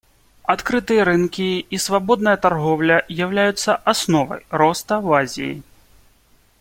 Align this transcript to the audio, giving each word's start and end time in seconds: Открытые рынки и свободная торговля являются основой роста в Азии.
Открытые 0.45 1.03
рынки 1.03 1.59
и 1.59 1.77
свободная 1.77 2.35
торговля 2.35 3.05
являются 3.07 3.75
основой 3.75 4.43
роста 4.49 4.99
в 4.99 5.13
Азии. 5.13 5.61